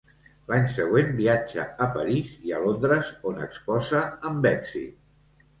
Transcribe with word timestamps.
L'any 0.51 0.63
següent 0.75 1.11
viatja 1.19 1.67
a 1.87 1.89
París 1.97 2.31
i 2.49 2.55
a 2.55 2.63
Londres, 2.65 3.13
on 3.33 3.39
exposa 3.47 4.03
amb 4.31 4.49
èxit. 4.57 4.99